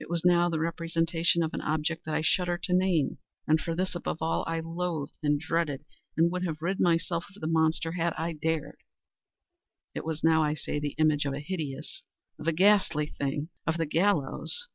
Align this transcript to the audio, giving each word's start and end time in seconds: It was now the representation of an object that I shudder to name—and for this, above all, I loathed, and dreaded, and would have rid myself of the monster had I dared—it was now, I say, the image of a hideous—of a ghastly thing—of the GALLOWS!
It 0.00 0.08
was 0.08 0.24
now 0.24 0.48
the 0.48 0.58
representation 0.58 1.42
of 1.42 1.52
an 1.52 1.60
object 1.60 2.06
that 2.06 2.14
I 2.14 2.22
shudder 2.22 2.56
to 2.56 2.72
name—and 2.72 3.60
for 3.60 3.76
this, 3.76 3.94
above 3.94 4.22
all, 4.22 4.42
I 4.46 4.60
loathed, 4.60 5.18
and 5.22 5.38
dreaded, 5.38 5.84
and 6.16 6.32
would 6.32 6.44
have 6.46 6.62
rid 6.62 6.80
myself 6.80 7.26
of 7.34 7.42
the 7.42 7.46
monster 7.46 7.92
had 7.92 8.14
I 8.16 8.32
dared—it 8.32 8.74
was 10.02 10.24
now, 10.24 10.42
I 10.42 10.54
say, 10.54 10.80
the 10.80 10.94
image 10.96 11.26
of 11.26 11.34
a 11.34 11.40
hideous—of 11.40 12.48
a 12.48 12.52
ghastly 12.52 13.08
thing—of 13.18 13.76
the 13.76 13.84
GALLOWS! 13.84 14.66